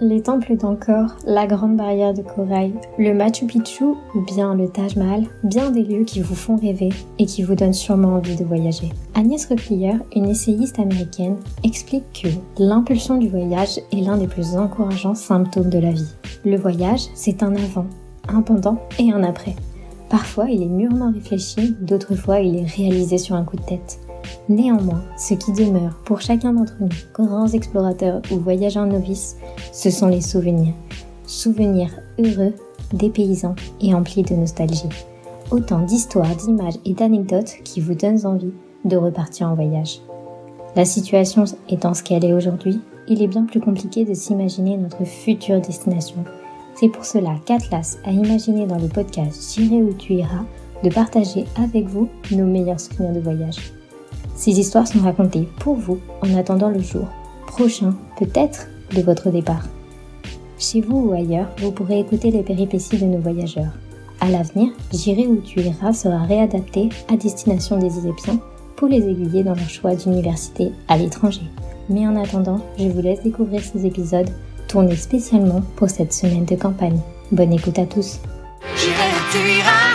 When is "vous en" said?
55.76-56.36